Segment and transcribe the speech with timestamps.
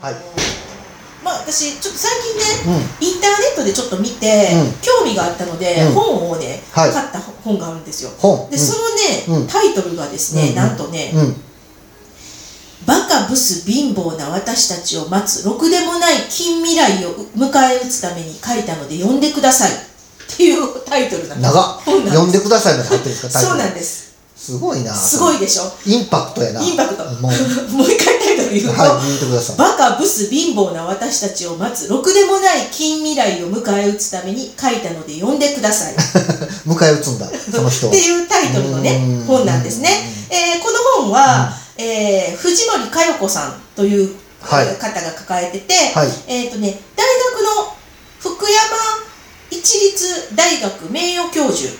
[0.00, 0.14] はい。
[1.24, 3.06] まあ私ちょっと最近ね、うん。
[3.06, 4.72] インターネットでちょっと見て、うん。
[4.82, 5.92] 興味があったので、うん。
[5.92, 6.92] 本をね、はい。
[6.92, 8.10] 買った本があるんですよ。
[8.18, 8.50] 本。
[8.50, 9.46] で、そのね、うん。
[9.46, 10.54] タイトルがですね、うん。
[10.54, 11.36] なんとね、うん。
[12.86, 19.70] バカブス貧乏な私たちを待つろくでもない近未来を迎え撃つために書いたので読んでください。
[19.72, 21.52] っていうタイトルなんです。
[21.54, 21.80] 長っ。
[21.84, 22.16] 本なんです。
[22.16, 23.58] 読んでくださいまで入ってるんですかタイトル。
[23.58, 24.06] そうなんです。
[24.36, 25.62] すごいなすごいでしょ。
[25.86, 26.60] インパクトやな。
[26.60, 27.04] インパクト。
[27.04, 27.32] もう。
[27.72, 29.56] もう一回タイトル言うと、はい言ってください。
[29.56, 35.94] バカブス貧乏な私たちを待つろくでもない近未来を迎え撃つために書いたので読んでください。
[35.94, 35.96] っ
[36.68, 39.24] 迎え撃つんだその人をていうタイトルのねうん。
[39.26, 39.90] 本なんですね、
[40.30, 46.08] えーこの本は、えー藤森佳代子さんという、方が抱えてて、はい。
[46.26, 47.74] えっ、とね大学の
[48.20, 49.06] 福山
[49.50, 51.72] 一律大学名誉教授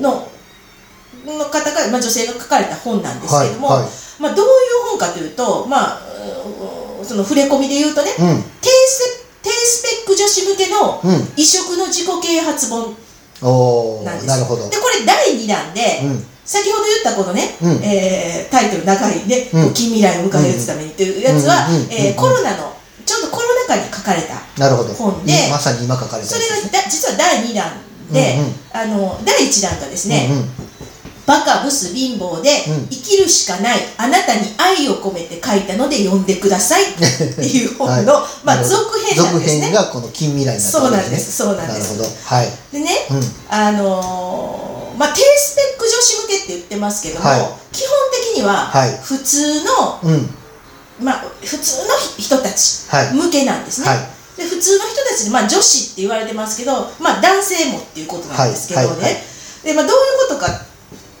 [0.00, 0.28] の
[1.26, 4.52] の方が、まあ、女性が書かれた本なんですけども、はいはいまあ、どういう
[4.90, 6.00] 本かというと、まあ、
[7.02, 8.42] その触れ込みで言うとね、うん。
[8.60, 11.32] 低スペ低スペック女子向けのうん。
[11.36, 12.94] 異色の自己啓発本
[14.04, 14.68] なんですなるほど。
[14.68, 16.24] でこれ第2弾で、うん。
[16.44, 17.82] 先ほど言ったこのね、うん。
[17.82, 21.74] えータイトル長いね、うん近未来を迎え撃つためにというやつは、うん。
[21.76, 21.82] うん。
[21.82, 21.92] うん。
[21.92, 24.36] えーコロナのちょうどコロナ禍に書かれた
[24.94, 27.72] 本でまさに今書かれたそれがだ実は第2弾
[28.12, 28.54] で、うんうん。
[28.72, 30.69] あの第1弾がですね、うんうん
[31.30, 32.88] バカブス貧乏でうん。
[32.88, 33.78] 生きるしかない。
[33.96, 36.82] あなたに愛を込めて書いたので読んでください。
[36.82, 36.86] っ
[37.36, 38.24] ていう本の、はい。
[38.44, 39.70] まあ、続編なんですね。
[39.70, 41.36] がこの近未来になったそうなんです。
[41.36, 41.96] そうなんです。
[41.96, 42.10] なるほど。
[42.24, 42.48] はい。
[42.72, 43.22] でね、うん。
[43.48, 47.40] あのーまあ、低スペック女子向けって言ってますけども、はい。
[47.72, 47.96] 基本
[48.34, 48.98] 的にははい。
[49.02, 50.28] 普通の、うん。
[51.00, 53.14] まあ、普通の人たちはい。
[53.14, 53.88] 向けなんですね。
[53.88, 53.98] はい。
[54.36, 59.22] で普通の人たちで、まあ、女子って言われてますけど、まあ、男性もっていうことなんですけどね、
[59.62, 60.69] でまあ、どういうことか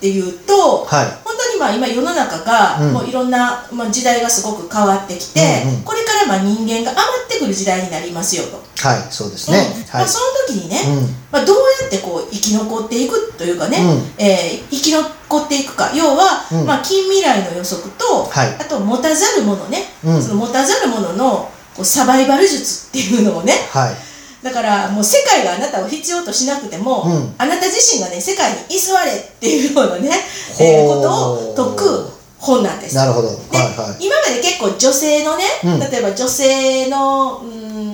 [0.00, 1.06] っていうと、はい。
[1.22, 2.92] 本当にまあ今世の中がうん。
[2.94, 8.56] もういろんな、まあ、時代がすごく変わってきて、うんうんこれからまあ人間が余ってくる時代になりますよと。
[8.88, 9.58] はいそうですね。
[9.58, 9.66] はい。
[9.66, 11.14] うんまあ、その時にね、うん。
[11.30, 14.24] まあ、どうやってこう生き残っていくというかね、うん。
[14.24, 15.92] えー生き残っていくか。
[15.94, 16.66] 要は、うん。
[16.66, 18.48] まあ、近未来の予測と、はい。
[18.58, 20.22] あと持たざる者ね、うん。
[20.22, 23.94] その持たざる者のこうサバイバル術っていうのをねはい
[24.42, 27.34] だからもう世界があなたを必要としなくても、うん。
[27.38, 30.10] あなた自身がね世界に居座れっていうようなね、
[30.58, 32.96] えーことを説く本なんです。
[32.96, 33.28] なるほど。
[33.28, 34.06] はいで、はい。
[34.06, 35.80] 今まで結構女性のね、うん。
[35.80, 37.90] 例えば女性のうーん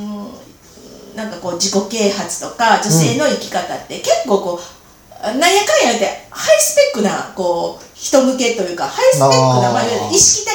[1.16, 4.76] なんかこう自己啓発とか女性の生き方って結構こう
[5.24, 5.48] なんやか
[5.82, 10.45] んやってハイスペックなこう人向けというかハイスペックなまあ、意識高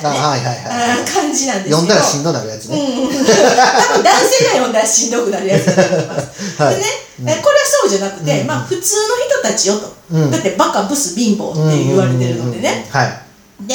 [0.00, 1.04] いなね、あはいはいはい。
[1.04, 1.76] 感じなんですけど。
[1.76, 2.80] 読んだらしんどなるやつね。
[2.80, 6.62] うん、多分男性が読んだらしんどくなるやつだと思います。
[6.62, 6.74] はい。
[6.74, 6.86] でね、
[7.20, 7.28] うん。
[7.28, 10.30] えこれはそうじゃなくて、うんまあ普通の人たちよと、うん。
[10.30, 12.86] だってバカブス貧乏って言われてるのでね、
[13.60, 13.74] で、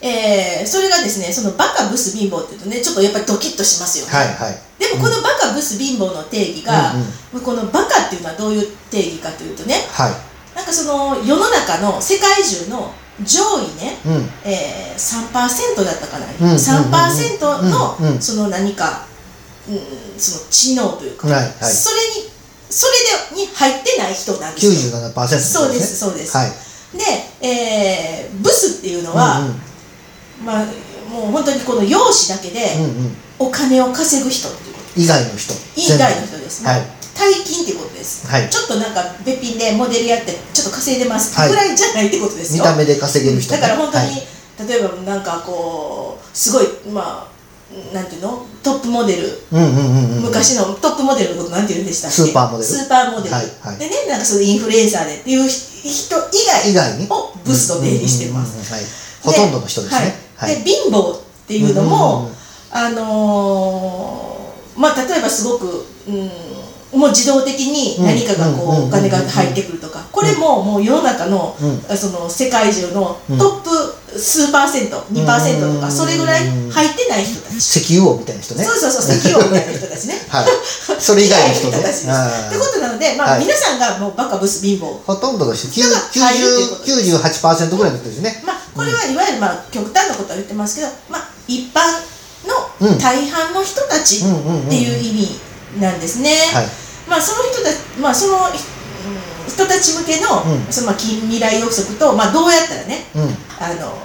[0.00, 4.58] えーそれがですねそのバカブス貧乏っていうとねちょっとやっぱりドキッとしますよね、はいはい。
[4.78, 6.94] でもこのバカブス貧乏の定義が、
[7.32, 7.40] うん。
[7.40, 10.12] このバカっていうのはどういう定義かというとねはい。
[10.54, 12.92] なんかその世の中の世界中の
[13.24, 14.30] 上位ね、うん。
[14.44, 18.20] えー、3%だったかな、うん3%の、うんうん。
[18.20, 19.06] その何か、
[19.68, 19.80] うん、
[20.18, 21.52] その知能というか、はいはい。
[21.72, 22.30] それに
[22.68, 22.86] そ
[23.32, 24.72] れでに入ってない人なんですよ。
[25.12, 25.38] 97%ですね。
[25.38, 26.36] そうですそうです。
[26.36, 26.50] はい。
[26.96, 27.04] で、
[27.46, 29.54] えーブスっていうのは、うんうん。
[30.44, 30.66] まあ
[31.08, 33.16] もう本当にこの容姿だけでうんうん。
[33.38, 35.54] お金を稼ぐ人っていうこと、以外の人。
[35.76, 36.62] 以外の人です。
[36.62, 36.70] ね。
[36.70, 38.26] はい大金っていうことです。
[38.26, 38.50] はい。
[38.50, 41.48] ちょっとなんかべっぴんでモデルやってちょっと稼いでます、はい。
[41.48, 42.62] ぐらいじゃないってことですよ。
[42.64, 43.60] 見た目で稼げる人ね。
[43.60, 44.22] だから本当に、はい。
[44.68, 47.36] 例えばなんかこうすごいまあ
[47.94, 48.46] なんていうの？
[48.62, 52.16] トップモデル、うんうんうんうん昔のトップモデルのことなんて言うんでしたっけ？
[52.16, 52.64] スーパーモデル。
[52.64, 53.78] スーパーモデル、はいはい。
[53.78, 56.16] でねなんかそのインフルエンサーでっていう人
[56.66, 60.14] 以以外をブスと定義してます、ほとんどの人ですね。
[60.36, 60.56] はい。
[60.56, 62.30] で貧乏っていうのも、
[62.70, 64.25] あのー
[64.76, 66.30] まあ例えばすごく、うん、
[66.98, 71.96] もう自動的に何かがこうお金が入ってくるとかこれももう世の中のうん。
[71.96, 73.38] その世界中のうん。
[73.38, 75.80] トップ数パーセント2%とうん。
[75.80, 77.56] かそれぐらい入ってない人たち。
[77.56, 78.64] 石油王みたいな人ね。
[78.64, 80.14] そうそうそう石油王みたいな人たちね。
[80.28, 81.00] はい。
[81.00, 81.72] それ以外の人ね。
[81.82, 82.06] たちです。
[82.06, 83.40] ってことなのでまあはい。
[83.40, 84.96] 皆さんがもうバカブス貧乏。
[85.04, 87.16] ほとんどの人人が入るということです。
[87.16, 88.42] 90 98%ぐらいの人ですね。
[88.46, 91.80] まあこれはいわゆるまあ極端なことは言ってますけどまあ一般
[92.98, 96.30] 大半の人たちっていう意味なんですね。
[96.52, 96.66] はい。
[97.08, 98.76] まあその人たちまあその、うん
[99.46, 100.72] 人たち向けの,、うん。
[100.72, 103.22] そのまあ近未来予測と、まあ、どうやったらねうん。
[103.58, 103.96] あの、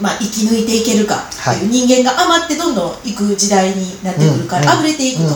[0.00, 4.86] まあ、生き抜いていけるかっていう、は人間が余ってどんどん行く時代になってくるから、うん。
[4.86, 5.34] 溢れていくと、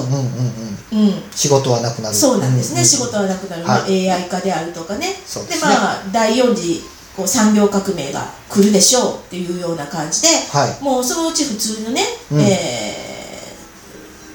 [1.34, 2.14] 仕事はなくなる。
[2.14, 4.06] そうなんですね、仕事はなくなる、はい。
[4.06, 5.08] まあ、AI 化であるとかね。
[5.48, 6.82] でまあ第4次
[7.16, 10.84] こう産業革命が来るでしょうっていうような感じで、はい。
[10.84, 12.02] もうそのうち普通のね、
[12.32, 12.40] うん。
[12.40, 13.04] えー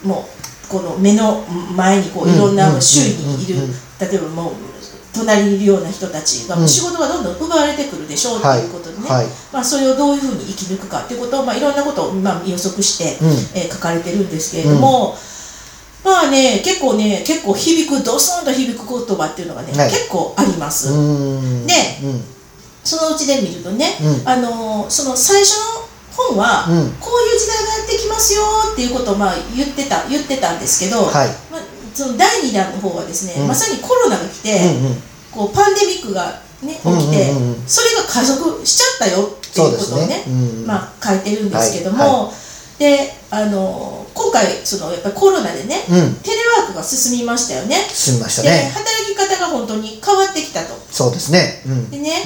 [0.08, 1.44] もうこの目の
[1.76, 4.54] 前にこううんいろんなうん周囲にいる、うんうん例えばもう
[5.14, 6.68] 隣にいるような人たちがうん。
[6.68, 9.26] 仕事がどんどん奪われてくるでしょうとはいいうことでね、はい。
[9.52, 13.30] まあ、それをどういうふうに生き抜くかということを、まあ、いろんなことを、まあ、予測して、うん。
[13.60, 15.18] えー書かれてるんですけれども、
[16.06, 19.90] まあね結構ね結構響くドスンと響く言葉っていうのがね、はい。
[19.90, 20.88] 結構あります。
[20.88, 22.24] でうん
[22.90, 24.28] そのうちで見るとね、うん。
[24.28, 25.86] あのーその最初の
[26.34, 26.92] 本は、うん。
[27.00, 28.42] こういう時代がやってきますよ
[28.74, 31.28] っていうことをまあ言ってた言ってたんですけど、はい。
[31.52, 31.62] まあ、
[31.94, 33.48] その第2弾の方はですね、うん。
[33.48, 35.02] まさにコロナが来て、うんうん。
[35.32, 37.54] こうパンデミックが、ね、起きて、うんうんうん。
[37.54, 40.24] うんそれが加速しちゃったよっていうことをねね。
[40.28, 40.30] う
[40.64, 42.10] んまあ、書いてるんですけども、はい。
[42.10, 42.32] は
[42.80, 46.16] であのー今回そのやっぱりコロナでね、うん。
[46.16, 47.78] テレワークが進みましたよね。
[47.94, 50.76] 進みましたでね働き方が本当に変わってきたと。
[50.92, 51.62] そうですね。
[51.66, 51.90] うん。
[51.90, 52.26] でね、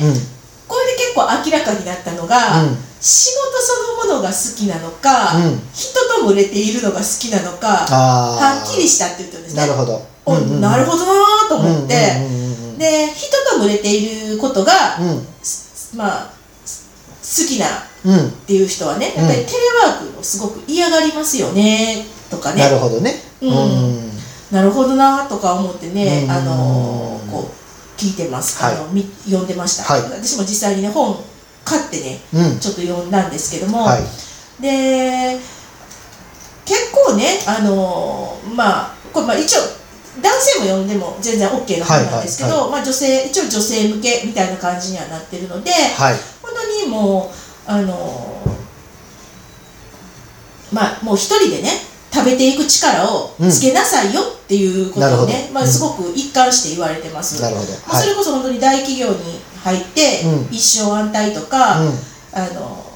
[1.14, 2.78] 結構明らかになったのが、うん。
[3.00, 5.62] 仕事そのものが好きなのか、うん。
[5.74, 9.62] 人と群れているのが好きなのかはっきりしたって言ってるんですね。
[9.62, 10.02] なるほど。
[10.26, 10.62] おうんうんうん。
[10.62, 11.96] なるほどなーと思って、
[12.78, 14.74] で人と群れていることが、
[15.96, 16.34] まあ
[16.64, 17.70] す好きなっ
[18.06, 18.32] うん。
[18.48, 19.58] ていう人はねやっぱりテレ
[19.88, 22.64] ワークをすごく嫌がりますよねとかね。
[22.64, 23.14] なるほどね。
[23.42, 23.50] うん。
[23.50, 24.12] うん。
[24.52, 26.32] なるほどなとか思ってね、うん。
[26.32, 27.63] あのーこう
[27.98, 28.76] 聞いてます、はい。
[28.76, 30.02] あのみ読んでました、はい。
[30.04, 31.24] 私も実際にね本
[31.66, 32.60] 買ってねうん。
[32.60, 34.04] ちょっと読んだんですけども、はい。
[34.62, 35.40] で
[36.66, 39.62] 結構ねあのーまあこれまあ一応
[40.22, 46.16] 男性も読んでも全然 OK な本なんですけど、はいまあ、女性一応女性向けみたいな感じにはなってるのではい。
[46.42, 47.32] 本当にも
[47.68, 51.70] うあのーまあもう一人でね
[52.14, 55.68] 食べていく力をつけなさいよっていうことをね、うん。
[55.68, 57.42] すごく一貫して言われてます。
[57.42, 57.72] なるほど。
[57.88, 60.54] まあ、それこそ本当に大企業に入って、うん。
[60.54, 61.94] 一生安泰とか、うん。
[62.34, 62.93] あの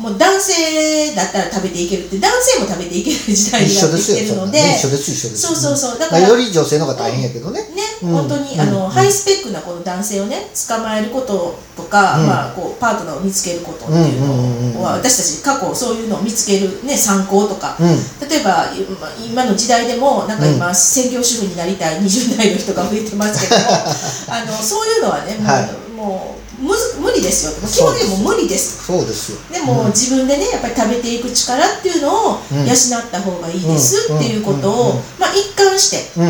[0.00, 4.52] もう男性だったら食べていけるって男性も食べていける時代になってきてるので。
[4.52, 5.46] ね一緒です一緒です。
[5.46, 5.98] そうそうそう。
[6.00, 7.60] だまあからより女性の方が大変やけどね。
[7.60, 7.68] ね、
[8.02, 8.12] うん。
[8.12, 8.90] 本当に、うんあの、うん。
[8.90, 12.26] ハイスペックなこの男性をね捕まえることとか、うん。
[12.26, 17.88] まあ、こうパートナーを見つけることっていうのは私たち過去そういうのを見つける、ね、参考とか、うん。
[18.26, 23.66] 例えば今今の時代でもなんか今、専業主婦になりたい20代の人が増えてますけども
[24.32, 25.90] あのそういうのはねもう,、はい。
[25.94, 27.52] もうむず無理ですよ。
[27.52, 28.84] もう基本的にもう無理です。
[28.84, 29.38] そうですよ。
[29.50, 29.86] でも、うん。
[29.88, 32.66] 自分でねやっぱり食べていく力っていうのをうん。
[32.66, 34.18] 養った方がいいですうん。
[34.18, 36.26] っていうことを、まあ、一貫して、うん。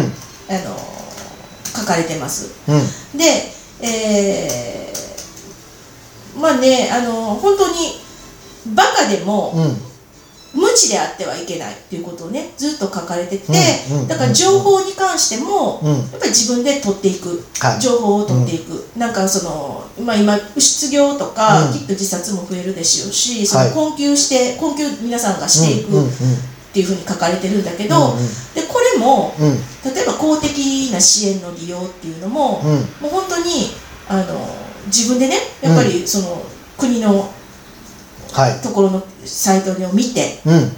[0.48, 0.76] あの
[1.76, 2.50] 書かれてます。
[2.68, 3.18] うん。
[3.18, 4.80] で、えー
[6.40, 8.00] まあねあの本当に
[8.74, 9.89] バカでもうん
[10.52, 13.47] 無知であってはいけないっていうことをねずっと書かれてて、
[14.08, 15.93] だから情報に関しても、うん。
[15.93, 17.81] やっぱり自分で取っていく、はい。
[17.81, 21.73] 情報を取っていく、なんかその、まあ、今失業とか、うん。
[21.73, 23.69] きっと自殺も増えるでしょうしそはい。
[23.69, 26.08] の困窮して、困窮皆さんがしていくっ
[26.73, 28.17] ていうふうに書かれてるんだけど、
[28.55, 29.55] でこれもうん。
[29.94, 32.70] 例えば公的な支援の利用っていうのも、うん。
[33.00, 33.70] もう本当に
[34.08, 34.47] あの
[34.87, 36.43] 自分でねやっぱりその、
[36.76, 37.39] 国のはい
[38.62, 40.54] ところのサイトを見てうん。
[40.54, 40.72] うん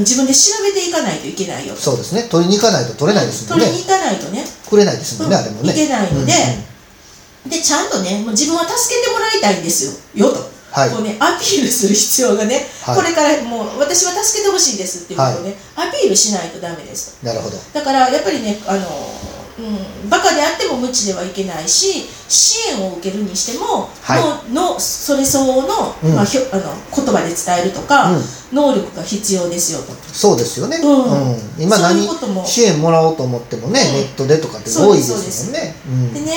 [0.00, 2.24] 自分で調べていかないといけないよそうですね。
[2.28, 3.66] 取りに行かないと取れないですもんね。
[3.66, 4.44] 取りに行かないとね。
[4.68, 5.72] くれないですもんねうんあれもね。
[5.72, 6.32] いけないので
[7.44, 10.42] うんでちゃんとねもう自分は助けてもらいたいんですよよと、
[10.72, 10.90] はい。
[10.90, 12.96] こうねアピールする必要がね、はい。
[12.96, 17.26] これからもう私は助けてほしいですっていうことをね、アピールしないとダメですと。
[17.26, 17.56] なるほど。
[17.72, 18.82] だからやっぱりねあの、
[19.58, 24.52] うん、バカであっても無知ではいけないし支援を受けるにしても、はい。
[24.52, 26.14] ののそれ相応の,、うん。
[26.14, 26.62] まあ、ひょあの
[26.94, 28.22] 言葉で伝えるとか、うん。
[28.52, 29.92] 能力が必要ですよと。
[30.12, 30.78] そうですよね。
[30.82, 31.32] うん。
[31.32, 31.40] うん。
[31.58, 32.06] 今何
[32.44, 33.94] 支援もらおうと思ってもねうん。
[33.94, 35.74] ネットでとかって多いですもんね。
[35.86, 36.14] うん。
[36.14, 36.32] でね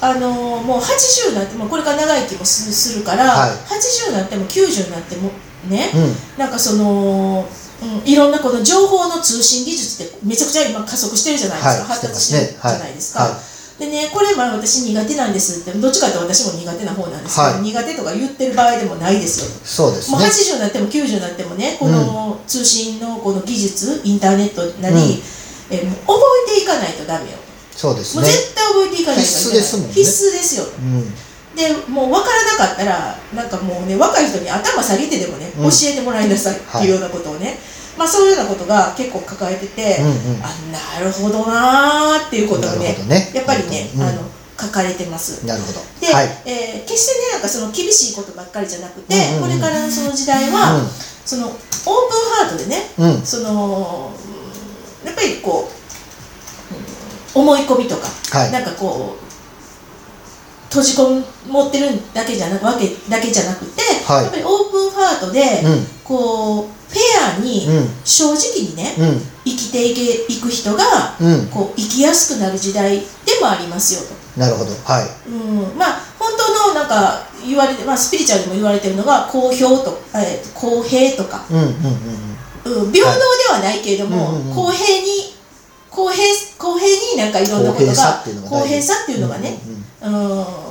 [0.00, 3.50] あのもう80になってもこれから長生きもすするから、はい。
[3.50, 5.30] 80になっても90になっても
[5.68, 6.38] ね、うん。
[6.38, 7.46] なんかその、
[7.82, 11.88] うん、いろんなこの情報の通信技術ってめちゃくちゃ今加速してるじゃないですか、はい。
[11.88, 13.40] 発達してるじゃないですか。
[13.78, 15.76] でね、これまあ私苦手なんですって。
[15.78, 17.62] どっちかというと私も苦手な方なんですけど、はい。
[17.62, 19.50] 苦手とか言ってる場合でもないですよ。
[19.50, 20.18] もうそうですね。
[20.18, 25.00] 80になっても90になってもねこの通信のこの技術インターネットなり、うん。
[25.74, 27.36] えもう覚えていかないとダメよ。
[27.36, 28.24] もうそうですね。
[28.24, 29.42] 絶対覚えていかないといけない。
[29.42, 29.94] 必須ですもんね。
[29.94, 30.64] 必須ですよ。
[30.64, 31.12] うん
[31.54, 35.70] でもう分からなかったらなんかもうね若い人に頭下げてでもね、うん。
[35.70, 36.56] 教えてもらいなさい。
[36.56, 37.58] っていうようなことをね、
[37.96, 40.42] まあそういうようなことが結構抱えてて、うんうん。
[40.42, 43.30] あなるほどなーっていうことをなねね。
[43.34, 44.02] やっぱりね、うん。
[44.02, 44.22] あの
[44.60, 45.46] 書かれてます。
[45.46, 45.80] なるほど。
[46.00, 46.26] で、はい。
[46.46, 49.42] えー決してねなんかその厳しいことばっかりじゃなくて、うんうんうん。
[49.42, 50.88] これからのその時代は、うん。
[51.24, 53.22] そのオープンハートでねうん。
[53.24, 56.84] そのうんやっぱりこう、うん
[57.36, 58.06] 思い込みとか、
[58.38, 58.52] はい。
[58.52, 59.24] なんかこう
[60.74, 64.24] 閉じこもってるだけじゃなくわけだけじゃなくて、はい。
[64.24, 65.86] やっぱりオープンハートで、うん。
[66.02, 69.20] こうフェアにうん正直にね、うん。
[69.44, 71.46] 生きていけいく人が、うん。
[71.46, 73.04] こう生きやすくなる時代で
[73.40, 74.40] もありますよと。
[74.40, 74.72] なるほど。
[74.84, 75.30] はい。
[75.30, 84.54] うん、まあ本当のなんか言われて、まあ、スピリチュアルでも言われてるのが公平と,、えー公平とか、うんうんうんうん、平等ではないけれども、うんうんうん。
[84.54, 85.34] 公平に
[85.90, 86.24] 公平
[86.58, 87.92] 公平になんかいろんなことが
[88.48, 89.58] 公平さっていうのがね、
[90.02, 90.63] うん、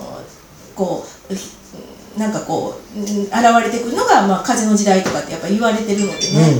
[0.75, 6.53] こうなんかこううん現れてくるのが、まあ、風の時代とかってやっぱ言われてるのでね、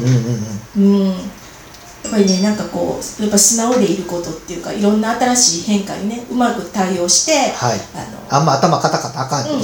[2.03, 7.79] やっぱりねなんかこうやっぱ素直でいることっていうかいろんな新しい変化にねうまく対応して、はい。
[7.95, 9.63] あのあんま頭固かったらあかんってこと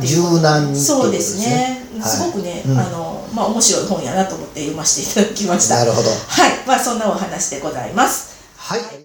[0.00, 2.02] ですようねいう柔軟にそうですね、はい。
[2.02, 2.78] すごくね、うん。
[2.78, 5.76] あのまあ面白い本やなと思って読ませていただきました。
[5.76, 6.08] なるほど。
[6.10, 6.66] はい。
[6.66, 8.36] まあそんなお話でございます。
[8.56, 8.80] はい